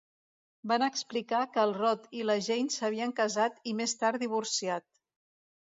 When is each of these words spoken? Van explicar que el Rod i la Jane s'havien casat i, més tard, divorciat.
Van 0.69 0.85
explicar 0.85 1.41
que 1.57 1.61
el 1.65 1.73
Rod 1.81 2.09
i 2.21 2.25
la 2.31 2.37
Jane 2.49 2.75
s'havien 2.77 3.15
casat 3.21 3.63
i, 3.73 3.77
més 3.83 3.97
tard, 4.03 4.25
divorciat. 4.27 4.91